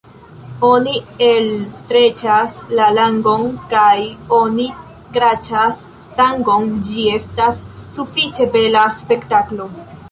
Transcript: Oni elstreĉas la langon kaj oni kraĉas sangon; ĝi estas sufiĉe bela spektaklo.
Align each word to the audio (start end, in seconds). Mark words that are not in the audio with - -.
Oni 0.67 0.93
elstreĉas 1.25 2.55
la 2.79 2.87
langon 2.99 3.45
kaj 3.75 3.93
oni 4.41 4.67
kraĉas 5.19 5.85
sangon; 6.17 6.69
ĝi 6.91 7.09
estas 7.21 7.65
sufiĉe 8.01 8.51
bela 8.59 8.93
spektaklo. 9.05 9.75